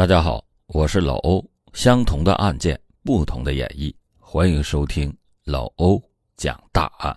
[0.00, 1.46] 大家好，我是老欧。
[1.74, 6.02] 相同的案件，不同的演绎，欢迎收听老欧
[6.38, 7.14] 讲大案。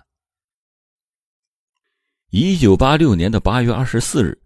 [2.29, 4.37] 一九八六年的八月二十四日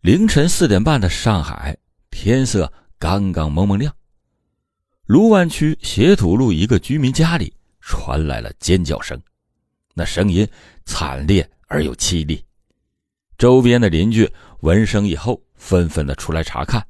[0.00, 1.76] 凌晨四点半的上海，
[2.10, 3.94] 天色刚刚蒙蒙亮，
[5.04, 9.20] 卢湾区斜土路一个居民家里传来了尖叫声，
[9.92, 10.48] 那声音
[10.86, 12.42] 惨烈而又凄厉。
[13.36, 14.26] 周边的邻居
[14.60, 16.82] 闻声以后，纷纷的出来查看。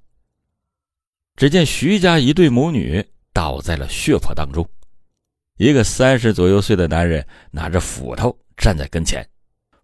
[1.38, 3.02] 只见徐家一对母女
[3.32, 4.68] 倒在了血泊当中，
[5.56, 9.24] 一个三十左右岁的男人拿着斧头站在跟前，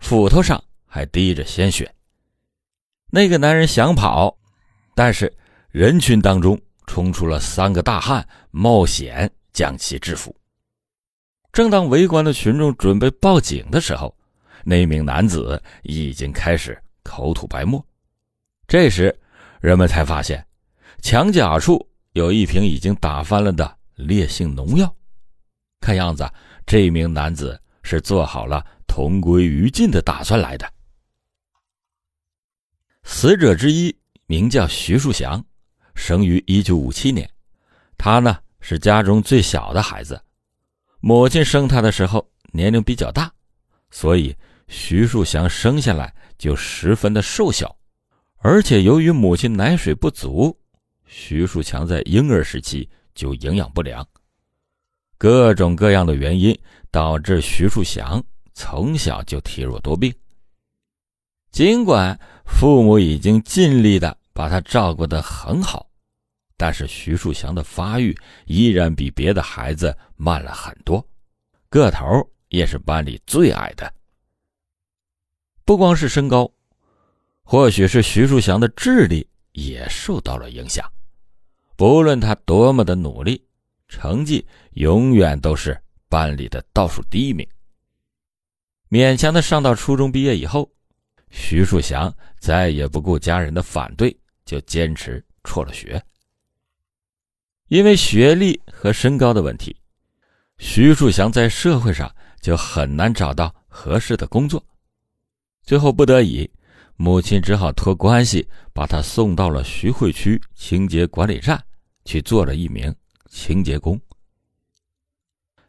[0.00, 1.88] 斧头上还滴着鲜血。
[3.08, 4.36] 那个男人想跑，
[4.96, 5.32] 但是
[5.70, 10.34] 人群当中冲出了三个大汉，冒险将其制服。
[11.52, 14.12] 正当围观的群众准备报警的时候，
[14.64, 17.80] 那名男子已经开始口吐白沫。
[18.66, 19.16] 这时，
[19.60, 20.44] 人们才发现。
[21.04, 24.96] 墙角处有一瓶已经打翻了的烈性农药，
[25.78, 26.26] 看样子
[26.64, 30.66] 这名男子是做好了同归于尽的打算来的。
[33.02, 35.44] 死者之一名叫徐树祥，
[35.94, 37.28] 生于一九五七年，
[37.98, 40.18] 他呢是家中最小的孩子，
[41.00, 43.30] 母亲生他的时候年龄比较大，
[43.90, 44.34] 所以
[44.68, 47.76] 徐树祥生下来就十分的瘦小，
[48.38, 50.58] 而且由于母亲奶水不足。
[51.06, 54.06] 徐树强在婴儿时期就营养不良，
[55.18, 56.58] 各种各样的原因
[56.90, 60.12] 导致徐树祥从小就体弱多病。
[61.50, 65.88] 尽管父母已经尽力的把他照顾得很好，
[66.56, 68.16] 但是徐树祥的发育
[68.46, 71.06] 依然比别的孩子慢了很多，
[71.68, 72.04] 个头
[72.48, 73.94] 也是班里最矮的。
[75.64, 76.50] 不光是身高，
[77.42, 80.90] 或许是徐树祥的智力也受到了影响。
[81.76, 83.44] 不论他多么的努力，
[83.88, 87.46] 成绩永远都是班里的倒数第一名。
[88.88, 90.70] 勉强的上到初中毕业以后，
[91.30, 96.00] 徐树祥再也不顾家人的反对，就坚持辍了学。
[97.68, 99.74] 因为学历和身高的问题，
[100.58, 104.64] 徐树祥在社会上就很难找到合适的工作。
[105.62, 106.48] 最后不得已，
[106.96, 111.62] 母亲只好托关系把他送到了徐汇区清洁管理站。
[112.04, 112.94] 去做了一名
[113.30, 113.98] 清洁工。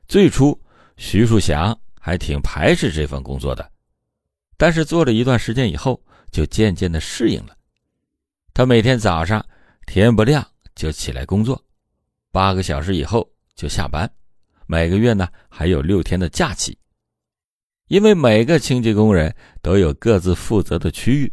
[0.05, 0.61] 最初，
[0.97, 3.71] 徐树祥还挺排斥这份工作的，
[4.57, 5.97] 但是做了一段时间以后，
[6.31, 7.55] 就渐渐的适应了。
[8.53, 9.41] 他每天早上
[9.87, 11.63] 天不亮就起来工作，
[12.33, 13.25] 八个小时以后
[13.55, 14.11] 就下班，
[14.67, 16.77] 每个月呢还有六天的假期。
[17.87, 21.31] 因为每个清洁工人都有各自负责的区域，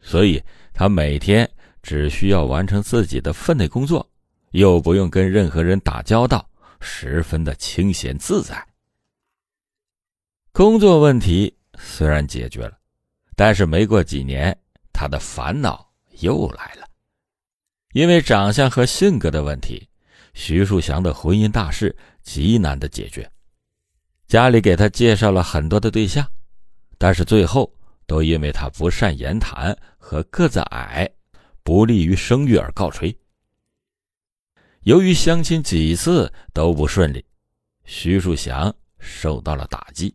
[0.00, 1.48] 所以他每天
[1.82, 4.08] 只需要完成自己的分内工作。
[4.52, 6.48] 又不用跟任何人打交道，
[6.80, 8.64] 十分的清闲自在。
[10.52, 12.78] 工作问题虽然解决了，
[13.34, 14.56] 但是没过几年，
[14.92, 16.86] 他的烦恼又来了。
[17.94, 19.88] 因为长相和性格的问题，
[20.34, 23.28] 徐树祥的婚姻大事极难的解决。
[24.26, 26.26] 家里给他介绍了很多的对象，
[26.98, 27.72] 但是最后
[28.06, 31.08] 都因为他不善言谈和个子矮，
[31.62, 33.16] 不利于生育而告吹。
[34.82, 37.24] 由于相亲几次都不顺利，
[37.84, 40.14] 徐树祥受到了打击，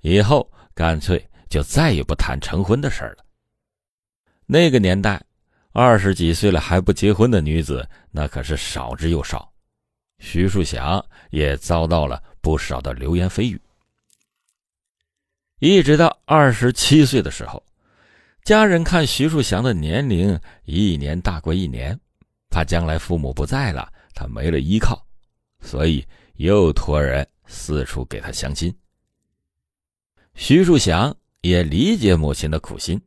[0.00, 3.24] 以后干脆就再也不谈成婚的事了。
[4.46, 5.22] 那个年代，
[5.72, 9.52] 二十几岁了还不结婚的女子那可是少之又少，
[10.18, 13.60] 徐树祥也遭到了不少的流言蜚语。
[15.60, 17.62] 一直到二十七岁的时候，
[18.44, 21.98] 家人看徐树祥的年龄一年大过一年。
[22.50, 25.06] 怕将来父母不在了，他没了依靠，
[25.60, 26.02] 所以
[26.36, 28.74] 又托人四处给他相亲。
[30.34, 32.98] 徐树祥也理解母亲的苦心，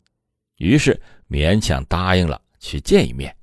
[0.57, 3.35] 于是勉强答应了去见一面。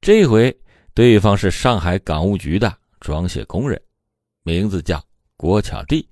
[0.00, 0.54] 这回
[0.98, 3.80] 对方是上海港务局的装卸工人，
[4.42, 5.00] 名字叫
[5.36, 6.04] 郭巧娣，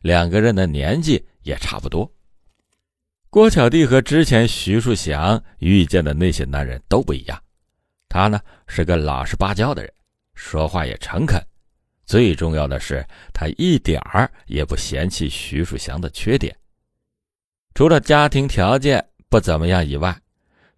[0.00, 2.10] 两个人的年纪也差不多。
[3.28, 7.38] 郭巧娣和之前徐树祥遇见的那些男人都不一样。
[8.08, 9.92] 他呢是个老实巴交的人，
[10.32, 11.38] 说话也诚恳，
[12.06, 16.56] 最重要的是他一点儿也不嫌弃徐树祥的缺点。
[17.74, 20.18] 除了家庭条件不怎么样以外，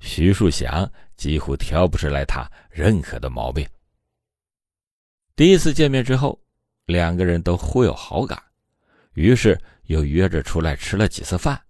[0.00, 3.66] 徐树祥几乎挑不出来他任何的毛病。
[5.36, 6.40] 第一次见面之后，
[6.86, 8.42] 两个人都互有好感，
[9.14, 11.60] 于是又约着出来吃了几次饭，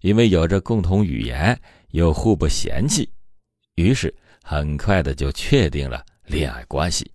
[0.00, 1.60] 因为有着共同语言，
[1.90, 3.10] 又互不嫌弃，
[3.74, 4.14] 于是。
[4.42, 7.08] 很快的就确定了恋爱关系。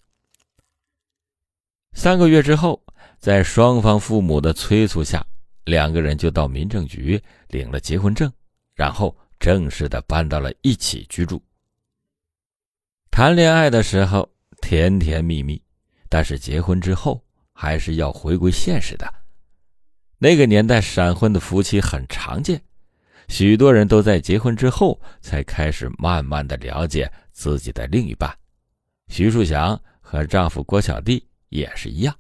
[1.94, 2.82] 三个月之后，
[3.20, 5.26] 在双方父母的催促下，
[5.66, 8.32] 两个人就到民政局领了结婚证，
[8.76, 11.44] 然后正式的搬到了一起居住。
[13.16, 14.30] 谈恋爱的时候
[14.62, 15.64] 甜甜蜜蜜，
[16.10, 17.24] 但是结婚之后
[17.54, 19.10] 还是要回归现实的。
[20.18, 22.62] 那个年代闪婚的夫妻很常见，
[23.30, 28.30] 许多人都在结婚之后才开始慢慢的了解自己的另一半。
[29.08, 32.14] 徐树祥和丈夫郭小弟也是一样。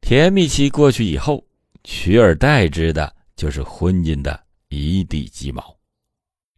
[0.00, 1.44] 甜蜜期过去以后，
[1.84, 5.76] 取而代之的就是婚姻的一地鸡毛。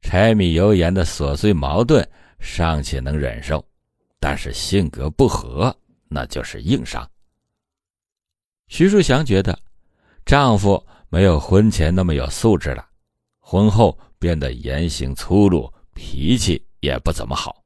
[0.02, 2.08] 柴米油盐的琐碎矛盾
[2.40, 3.64] 尚且能忍受，
[4.18, 5.74] 但是性格不合
[6.08, 7.08] 那就是硬伤。
[8.66, 9.56] 徐树祥觉得，
[10.24, 12.86] 丈夫没有婚前那么有素质了，
[13.38, 17.62] 婚后变得言行粗鲁，脾气也不怎么好，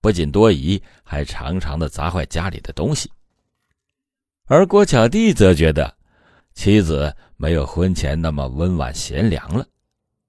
[0.00, 3.10] 不仅多疑，还常常的砸坏家里的东西。
[4.46, 5.94] 而郭巧娣则觉得，
[6.54, 9.66] 妻子没有婚前那么温婉贤良了。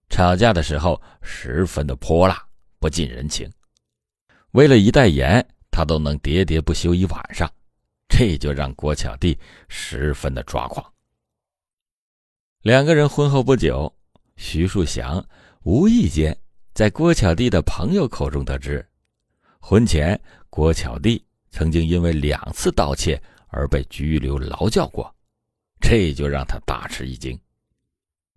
[0.10, 2.46] 吵架的时候十分的泼辣，
[2.80, 3.50] 不近人情。
[4.52, 7.52] 为了一袋盐，他都能喋喋不休一晚上，
[8.08, 9.38] 这就让郭巧娣
[9.68, 10.86] 十分的抓狂。
[12.62, 13.94] 两个人婚后不久，
[14.38, 15.24] 徐树祥
[15.64, 16.36] 无意间
[16.74, 18.86] 在郭巧娣的朋友口中得知，
[19.60, 20.20] 婚前
[20.50, 25.14] 郭巧娣曾经因为两次盗窃而被拘留劳教过，
[25.80, 27.40] 这就让他大吃一惊。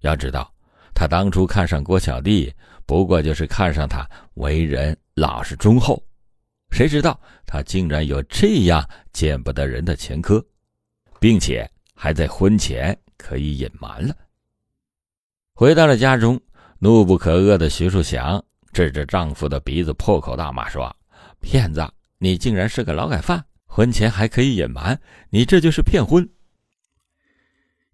[0.00, 0.52] 要知道。
[0.94, 2.52] 他当初看上郭巧娣，
[2.92, 6.04] 不过就是看上他为人老实忠厚，
[6.70, 10.44] 谁知道他竟然有这样见不得人的前科，
[11.18, 14.14] 并且还在婚前可以隐瞒了。
[15.54, 16.38] 回到了家中，
[16.80, 18.44] 怒不可遏的徐树祥
[18.74, 20.94] 指着丈夫的鼻子破口大骂说
[21.40, 25.00] ：“骗子，你竟然是个劳改犯，婚前还可以隐瞒，
[25.30, 26.28] 你这就是骗婚！”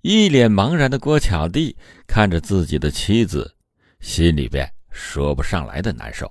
[0.02, 1.72] 一脸茫然的郭巧娣
[2.08, 3.54] 看着自己的妻子，
[4.00, 4.68] 心里边
[4.98, 6.30] 说不上来的难受。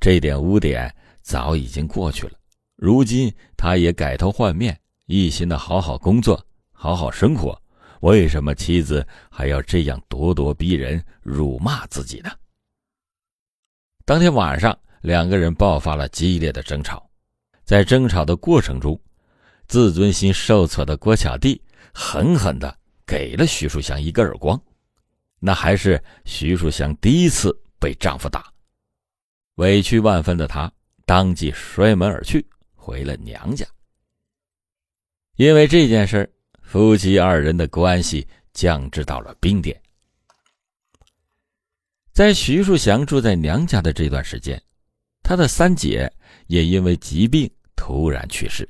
[0.00, 2.32] 这点污点早已经过去了，
[2.76, 6.42] 如今他也改头换面，一心的好好工作，
[6.72, 7.60] 好好生活。
[8.00, 12.30] 为什么妻子还要这样咄咄逼人、辱骂自己呢？
[14.04, 17.08] 当天晚上，两个人爆发了激烈的争吵。
[17.64, 18.98] 在争吵的过程中，
[19.66, 21.60] 自尊心受挫的郭巧娣。
[21.96, 22.76] 狠狠的
[23.06, 24.60] 给了徐树祥一个耳光，
[25.38, 28.50] 那还是徐树祥第一次被丈夫打，
[29.56, 30.72] 委屈万分的她
[31.04, 32.42] 当即摔门而去，
[32.74, 33.66] 回了娘家。
[35.36, 39.78] 因为这件事夫妻二人的关系降至到了冰点。
[42.14, 44.58] 在徐树祥住在娘家的这段时间，
[45.22, 46.10] 他的三姐
[46.46, 48.66] 也因为疾病突然去世，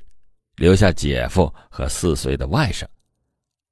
[0.57, 2.83] 留下姐夫和四岁的外甥。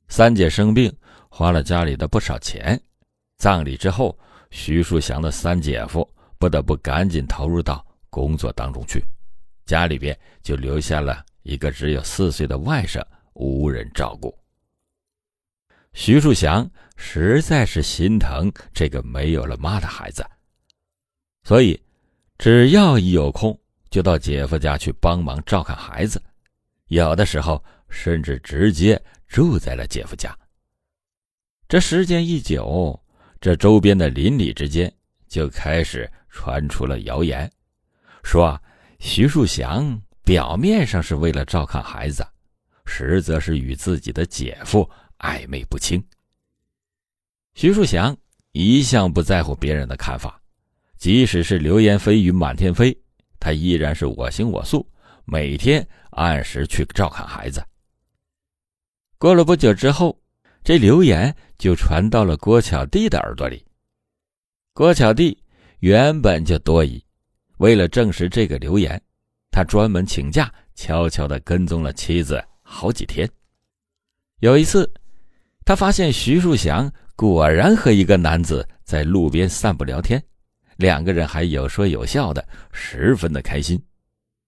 [0.08, 0.90] 三姐生病，
[1.28, 2.82] 花了家里的不少钱。
[3.40, 4.18] 葬礼之后，
[4.54, 6.08] 徐树祥的三姐夫
[6.38, 9.04] 不得不赶紧投入到工作当中去，
[9.66, 13.04] 家里边就留下了一个只有四岁的外甥，
[13.34, 14.32] 无人照顾。
[15.94, 20.24] 徐树祥实在是心疼这个没有了妈的孩子，
[21.44, 21.82] 所以
[22.38, 23.60] 只要一有空，
[23.90, 26.22] 就到姐夫家去帮忙照看孩子，
[26.90, 29.04] 有的时候甚至直接。
[29.26, 30.38] 住在了姐夫家。
[31.68, 33.03] 这时间一久，
[33.44, 34.90] 这周边的邻里之间
[35.28, 37.52] 就开始传出了谣言，
[38.24, 38.58] 说
[39.00, 42.26] 徐树祥表面上是为了照看孩子，
[42.86, 46.02] 实则是与自己的姐夫暧昧不清。
[47.54, 48.16] 徐树祥
[48.54, 50.42] 一向不在乎别人的看法，
[50.96, 52.98] 即使是流言蜚语满天飞，
[53.42, 54.90] 他依然是我行我素，
[55.26, 57.62] 每天按时去照看孩子。
[59.18, 60.18] 过了不久之后，
[60.64, 63.66] 这流言就传到了郭巧娣的耳朵里。
[64.74, 65.36] 郭巧娣
[65.80, 67.04] 原本就多疑，
[67.58, 69.00] 为了证实这个流言，
[69.52, 73.30] 他专门请假，悄悄的跟踪了妻子好几天。
[74.40, 74.90] 有一次，
[75.66, 80.24] 他发现徐树祥果然和一个男子在路边散步聊天，
[80.78, 83.78] 两个人还有说有笑的，十分的开心。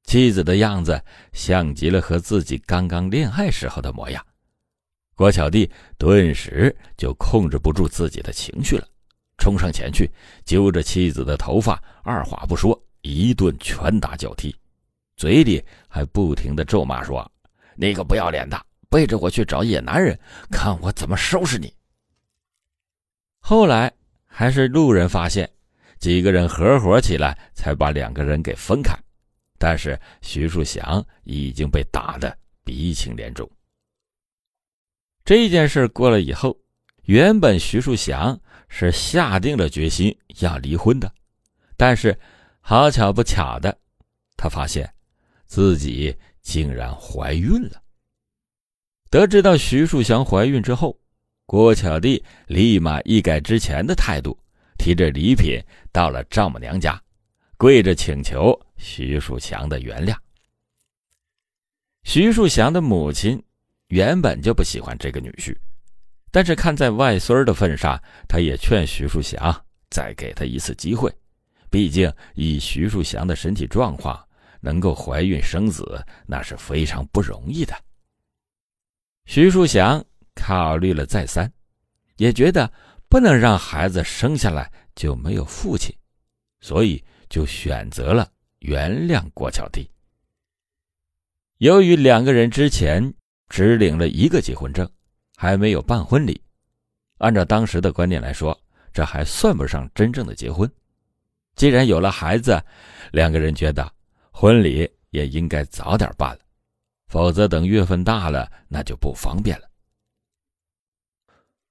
[0.05, 1.01] 妻子的样子
[1.33, 4.25] 像极了和自己刚刚恋爱时候的模样。
[5.15, 8.85] 郭巧娣顿时就控制不住自己的情绪了，
[9.37, 10.11] 冲上前去
[10.43, 14.53] 揪着妻子的头发，二话不说一顿拳打脚踢，
[15.15, 17.31] 嘴里还不停的咒骂说
[17.75, 20.19] ：“你个不要脸的，背着我去找野男人，
[20.51, 21.73] 看我怎么收拾你！”
[23.39, 23.91] 后来
[24.25, 25.49] 还是路人发现，
[25.97, 28.93] 几个人合伙起来，才把两个人给分开。
[29.57, 33.49] 但是徐树祥已经被打得鼻青脸肿。
[35.25, 36.55] 这件事过了以后，
[37.05, 38.39] 原本徐树祥
[38.69, 41.11] 是下定了决心要离婚的，
[41.75, 42.15] 但是
[42.61, 43.75] 好巧不巧的，
[44.37, 44.87] 他发现
[45.47, 47.81] 自己竟然怀孕了。
[49.09, 50.95] 得知到徐树祥怀孕之后，
[51.47, 54.37] 郭巧娣立马一改之前的态度，
[54.77, 55.59] 提着礼品
[55.91, 57.01] 到了丈母娘家，
[57.57, 60.15] 跪着请求徐树祥的原谅。
[62.03, 63.41] 徐树祥的母亲
[63.87, 65.55] 原本就不喜欢这个女婿，
[66.31, 71.13] 但是看在外孙儿的份上，他也劝徐树祥再给他一次机会。
[71.69, 74.21] 毕竟以徐树祥的身体状况，
[74.61, 77.75] 能够怀孕生子，那是非常不容易的。
[79.25, 81.51] 徐树祥考虑了再三，
[82.17, 82.71] 也觉得
[83.09, 85.93] 不能让孩子生下来就没有父亲，
[86.61, 89.87] 所以就选择了原谅郭巧娣。
[91.57, 93.13] 由于两个人之前
[93.49, 94.89] 只领了一个结婚证，
[95.35, 96.41] 还没有办婚礼，
[97.19, 98.59] 按照当时的观念来说，
[98.93, 100.69] 这还算不上真正的结婚。
[101.55, 102.61] 既然有了孩子，
[103.11, 103.89] 两个人觉得
[104.31, 106.39] 婚礼也应该早点办了。
[107.07, 109.69] 否则，等月份大了，那就不方便了。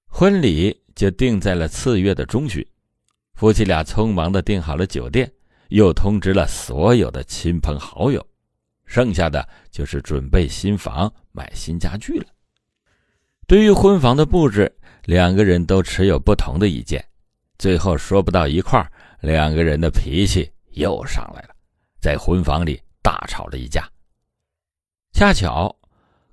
[0.07, 2.65] 婚礼就定在了次月的中旬，
[3.35, 5.31] 夫妻俩匆忙的订好了酒店，
[5.71, 8.25] 又通知了所有的亲朋好友，
[8.95, 12.27] 剩下的就是准备新房、买新家具了。
[13.45, 14.73] 对于婚房的布置，
[15.03, 17.05] 两个人都持有不同的意见，
[17.59, 18.89] 最后说不到一块儿，
[19.21, 21.49] 两个人的脾气又上来了，
[22.01, 23.91] 在婚房里大吵了一架。
[25.13, 25.77] 恰巧，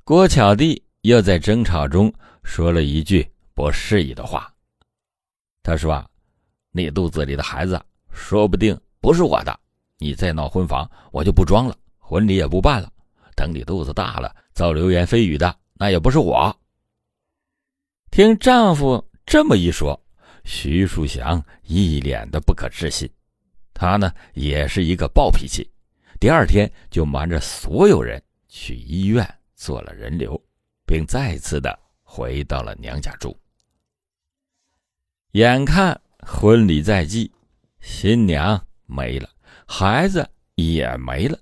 [0.03, 2.13] 郭巧娣又在争吵中
[2.43, 4.53] 说了一句不适宜的话。
[5.63, 6.07] 他说：“啊
[6.71, 9.59] 你肚子里的孩子说不定不是我的，
[9.97, 11.75] 你再闹婚房，我就不装了，
[12.11, 12.91] 婚礼也不办了。
[13.37, 16.53] 等你肚子大了，造流言蜚语的那也不是我。”
[18.11, 19.97] 听丈夫这么一说，
[20.43, 23.09] 徐树祥一脸的不可置信。
[23.73, 25.71] 他呢，也是一个暴脾气，
[26.19, 28.21] 第二天就瞒着所有人。
[28.49, 29.25] 去医院
[29.55, 30.37] 做了人流，
[30.85, 33.39] 并再次的回到了娘家住。
[35.31, 37.31] 眼看婚礼在即，
[37.79, 39.29] 新娘没了，
[39.65, 41.39] 孩子也没了，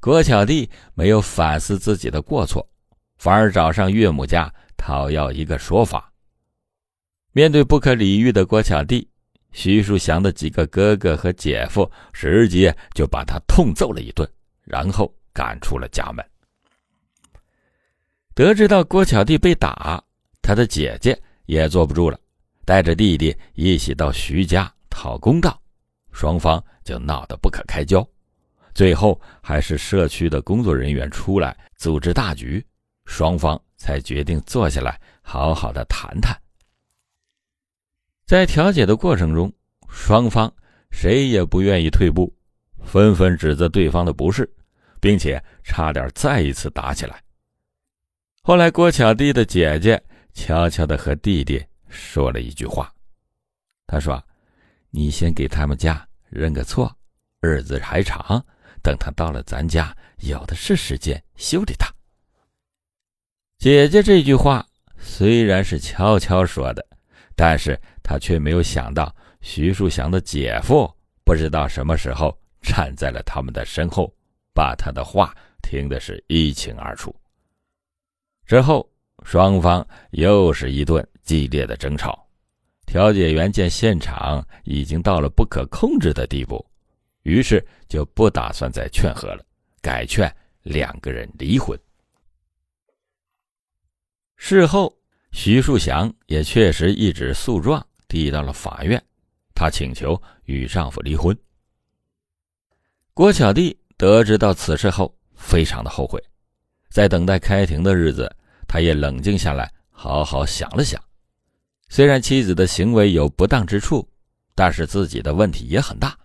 [0.00, 2.66] 郭巧娣没有反思自己的过错，
[3.18, 6.10] 反而找上岳母家讨要一个说法。
[7.32, 9.06] 面对不可理喻的郭巧娣，
[9.52, 14.26] 徐树祥的几个哥哥和姐夫直接就把他痛揍了一顿，
[14.64, 16.24] 然后赶出了家门。
[18.34, 20.02] 得知到郭巧娣被打，
[20.40, 22.18] 他的姐姐也坐不住了，
[22.64, 25.60] 带着弟弟一起到徐家讨公道，
[26.10, 28.06] 双方就闹得不可开交。
[28.74, 32.64] 最后还是社区的工作人员出来组织大局，
[33.04, 36.36] 双方才决定坐下来好好的谈谈。
[38.26, 39.52] 在调解的过程中，
[39.88, 40.52] 双方
[40.90, 42.32] 谁也不愿意退步，
[42.84, 44.48] 纷纷指责对方的不是，
[45.00, 47.20] 并且差点再一次打起来。
[48.42, 50.00] 后来，郭巧娣的姐姐
[50.32, 52.92] 悄悄的和弟弟说了一句话，
[53.86, 54.22] 他说
[54.90, 56.90] ：“你先给他们家认个错，
[57.40, 58.44] 日子还长，
[58.82, 61.88] 等他到了咱家，有的是时间修理他。”
[63.58, 64.66] 姐姐这句话
[64.98, 66.86] 虽然是悄悄说的，
[67.36, 70.90] 但是她却没有想到徐树祥的姐夫
[71.24, 74.12] 不知道什么时候站在了他们的身后，
[74.54, 77.14] 把他的话听的是一清二楚。
[78.46, 78.90] 之后，
[79.24, 82.26] 双方又是一顿激烈的争吵。
[82.86, 86.66] 调解员见现场已经到了不可控制的地步，
[87.22, 89.44] 于是就不打算再劝和了，
[89.80, 91.78] 改劝两个人离婚。
[94.36, 94.96] 事后，
[95.32, 99.02] 徐树祥也确实一纸诉状递到了法院，
[99.54, 101.36] 他请求与丈夫离婚。
[103.12, 106.22] 郭巧娣得知到此事后，非常的后悔，
[106.88, 108.34] 在等待开庭的日子。
[108.66, 111.02] 他也冷静下来，好好想了想。
[111.88, 114.08] 虽然妻子的行为有不当之处，
[114.54, 116.16] 但是自己的问题也很大。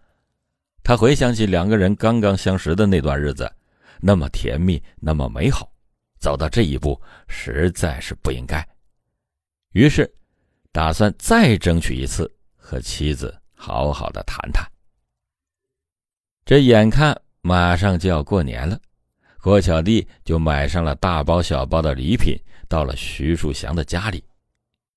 [0.85, 3.51] 他回想起两个人刚刚相识的那段日子，
[3.99, 5.67] 那么甜蜜，那么美好，
[6.19, 8.63] 走到这一步实在是不应该。
[9.71, 10.07] 于是，
[10.71, 14.63] 打算再争取一次，和妻子好好的谈谈。
[16.45, 18.79] 这眼看马上就要过年了。
[19.41, 22.37] 郭巧娣就买上了大包小包的礼品，
[22.67, 24.23] 到了徐树祥的家里。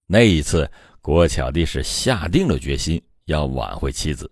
[0.06, 4.30] 那一次，郭巧娣是下定了决心要挽回妻子，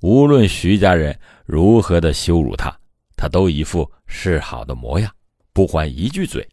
[0.00, 2.74] 无论徐家人如何的羞辱他，
[3.16, 5.14] 他都一副示好的模样，
[5.52, 6.48] 不还一句嘴。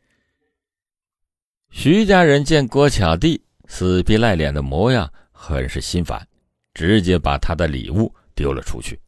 [1.69, 6.27] 徐家人见郭巧弟死皮赖脸的模样，很是心烦，
[6.73, 8.99] 直接把他的礼物丢了出去，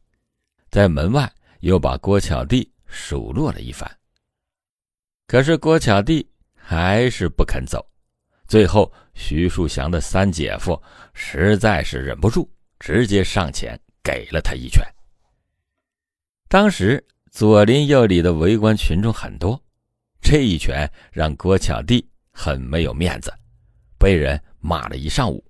[0.70, 1.30] 在门外
[1.60, 3.90] 又把郭巧弟数落了一番。
[5.28, 7.86] 可是郭巧弟还是不肯走，
[8.48, 10.82] 最后徐树祥的三姐夫
[11.14, 14.84] 实在是忍不住，直接上前给了他一拳。
[16.48, 19.62] 当时左邻右里的围观群众很多，
[20.22, 22.06] 这一拳让郭巧弟。
[22.32, 23.34] 很没有面子，
[23.98, 25.44] 被人骂了一上午，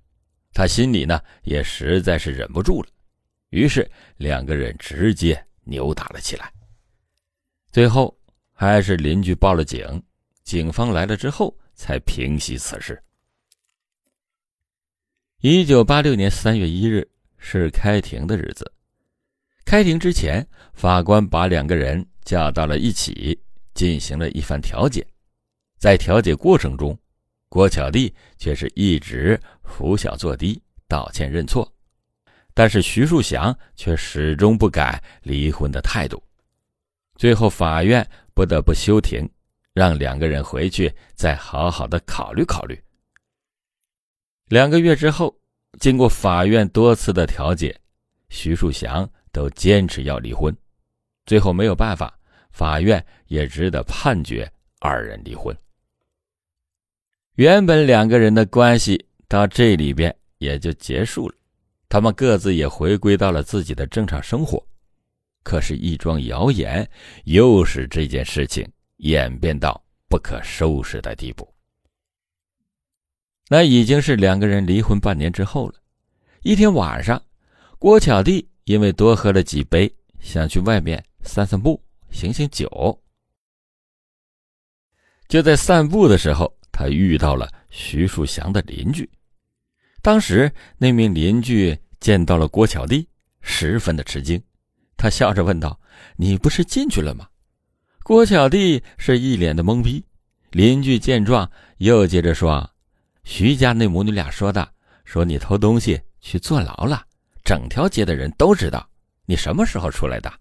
[0.53, 2.89] 他心里呢也实在是忍不住了，
[3.49, 3.87] 于是
[4.17, 6.51] 两个人直接扭打了起来。
[7.71, 8.17] 最后
[8.53, 10.01] 还是邻居报了警，
[10.41, 12.99] 警方来了之后才平息此事。
[15.41, 17.07] 一九八六年三月一日
[17.39, 18.71] 是开庭的日子，
[19.65, 23.41] 开庭之前，法官把两个人叫到了一起，
[23.73, 25.05] 进行了一番调解。
[25.79, 26.95] 在调解过程中，
[27.47, 31.73] 郭巧弟却是一直拂小作低，道歉认错，
[32.53, 36.21] 但是徐树祥却始终不改离婚的态度。
[37.15, 39.27] 最后，法院不得不休庭，
[39.73, 42.79] 让两个人回去再好好的考虑考虑。
[44.47, 45.35] 两个月之后，
[45.79, 47.79] 经过法院多次的调解，
[48.29, 50.55] 徐树祥都坚持要离婚，
[51.25, 52.17] 最后没有办法，
[52.51, 55.55] 法院也只得判决二人离婚。
[57.35, 61.35] 原本两个人的关系到这里边也就结束了，
[61.87, 64.61] 他们各自也回归到了自己的正常生活。
[65.41, 66.87] 可是，一桩谣言
[67.23, 71.47] 又使这件事情演变到不可收拾的地步。
[73.49, 75.75] 那已经是两个人离婚半年之后了。
[76.43, 77.21] 一天晚上，
[77.77, 82.97] 郭巧弟因为多喝了几杯，想去外面散散步、醒醒酒。
[85.27, 86.57] 就在散步的时候。
[86.71, 89.09] 他遇到了徐树祥的邻居，
[90.01, 93.05] 当时那名邻居见到了郭巧弟，
[93.41, 94.41] 十分的吃惊，
[94.95, 95.77] 他笑着问道
[96.15, 97.27] ：“你不是进去了吗？”
[98.01, 100.01] 郭巧弟是一脸的懵逼。
[100.51, 102.71] 邻居见状，又接着说
[103.29, 104.67] ：“徐家那母女俩说的，
[105.05, 107.05] 说你偷东西去坐牢了，
[107.43, 108.89] 整条街的人都知道。
[109.27, 110.33] 你什么时候出来的？”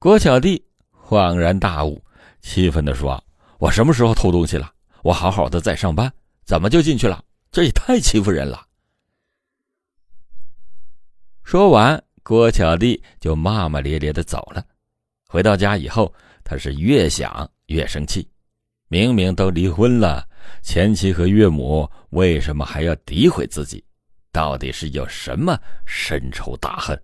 [0.00, 2.02] 郭巧弟恍然大悟，
[2.40, 3.22] 气愤地说
[3.60, 4.72] ：“我什么时候偷东西了？”
[5.04, 6.10] 我好好的在上班，
[6.46, 7.22] 怎么就进去了？
[7.52, 8.66] 这也太欺负人了！
[11.42, 14.64] 说完，郭巧弟就骂骂咧咧的走了。
[15.28, 16.10] 回到家以后，
[16.42, 18.26] 他是越想越生气。
[18.88, 20.26] 明明都离婚了，
[20.62, 23.84] 前妻和岳母为什么还要诋毁自己？
[24.32, 27.00] 到底是有什么深仇大恨？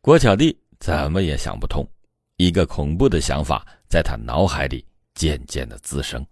[0.00, 1.88] 郭巧弟怎么也想不通，
[2.36, 6.26] 一个恐怖的想法在他脑海里渐渐的滋生。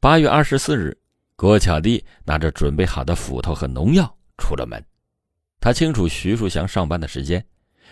[0.00, 0.96] 八月二十四日，
[1.36, 4.04] 郭巧弟拿着准备好的斧头和农药
[4.36, 4.84] 出了门。
[5.60, 7.44] 他清楚徐树祥上班的时间，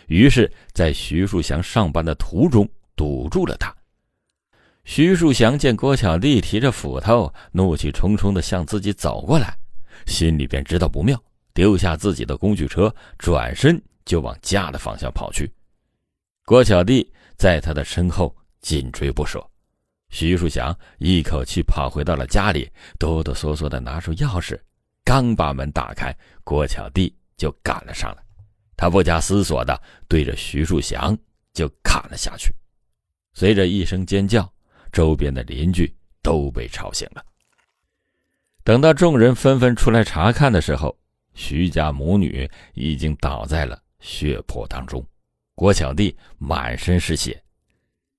[0.08, 3.74] 于是，在徐树祥上班的途中堵住了他。
[4.84, 9.56] 徐树祥见郭巧弟提着斧头，怒气冲冲地向自己走过来，
[10.06, 11.20] 心里便知道不妙，
[11.54, 15.50] 丢下自己的工具车，转身就往家的方向跑去。
[16.44, 19.42] 郭巧弟在他的身后紧追不舍。
[20.10, 24.60] 徐树祥一口气跑回到了家里，哆哆嗦嗦的拿出钥匙，
[25.04, 26.14] 刚把门打开，
[26.44, 28.22] 郭巧弟就赶了上来。
[28.76, 31.16] 他不假思索的对着徐树祥
[31.54, 32.52] 就砍了下去。
[33.32, 34.52] 随着一声尖叫，
[34.92, 37.24] 周边的邻居都被吵醒了。
[38.62, 40.96] 等到众人纷纷出来查看的时候，
[41.34, 45.04] 徐家母女已经倒在了血泊当中，
[45.54, 47.42] 郭小弟满身是血，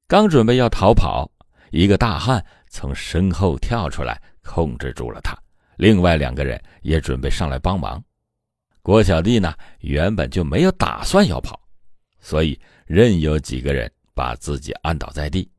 [0.08, 1.30] 刚准备要逃跑。
[1.70, 5.36] 一个大汉从身后跳出来，控制住了他。
[5.78, 8.04] 另外两个人也准备上来帮忙。
[8.82, 11.60] 郭小弟呢，原本就没有打算要跑，
[12.20, 15.50] 所以任由几个人把自己按倒在地。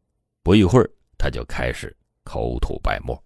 [0.42, 0.88] 不一会儿，
[1.24, 3.18] 他就开始口吐白沫。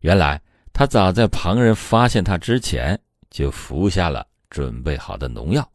[0.00, 5.72] 原来他早在旁人发现他之前，就服下了准备好的农药。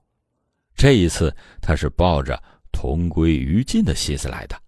[0.75, 2.37] 这一次，他是抱着
[2.69, 4.61] 同归于尽的心思来的。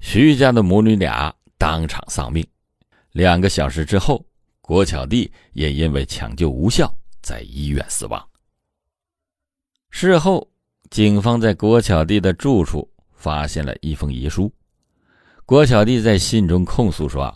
[0.00, 2.44] 徐家的母女俩当场丧命。
[3.12, 4.26] 两个小时之后，
[4.60, 8.28] 郭巧弟也因为抢救无效，在医院死亡。
[9.90, 10.50] 事后，
[10.90, 12.91] 警方在郭巧弟的住处
[13.22, 14.52] 发现了一封遗书。
[15.46, 17.32] 郭小弟在信中控诉说：“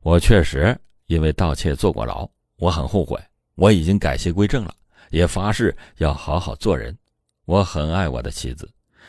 [0.00, 0.74] 我确实
[1.08, 3.22] 因为盗窃坐过牢，我很后悔，
[3.54, 4.74] 我已经改邪归正了，
[5.10, 6.96] 也发誓要好好做人。
[7.44, 8.66] 我很爱我的妻子，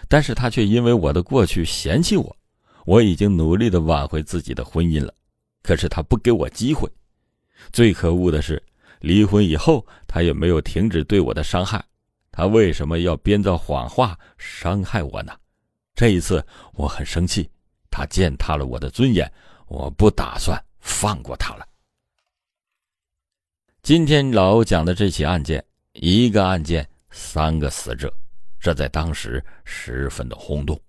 [0.09, 2.35] 但是她却因为我的过去嫌弃我。
[2.85, 5.13] 我已经努力的挽回自己的婚姻了，
[5.63, 6.89] 可是她不给我机会。
[7.71, 8.61] 最可恶的是，
[8.99, 11.81] 离婚以后，她也没有停止对我的伤害。
[12.31, 15.31] 她为什么要编造谎话伤害我呢？
[16.01, 17.47] 这一次我很生气，
[17.91, 19.31] 他践踏了我的尊严，
[19.67, 21.67] 我不打算放过他了。
[23.83, 28.11] 今天老欧讲的这起案件，一个案件三个死者，
[28.59, 30.81] 这在当时十分的轰动。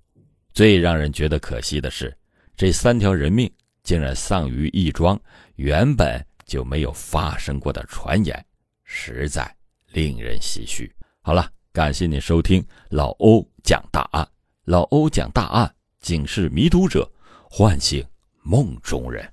[0.55, 2.16] 最让人觉得可惜的是，
[2.57, 5.20] 这三条人命竟然丧于一桩
[5.57, 8.42] 原本就没有发生过的传言，
[8.85, 9.55] 实在
[9.88, 10.90] 令人唏嘘。
[11.20, 14.27] 好了，感谢您收听老欧讲大案，
[14.66, 17.11] 老欧讲大案，警示迷途者，
[17.51, 18.07] 唤醒
[18.44, 19.29] 梦中人。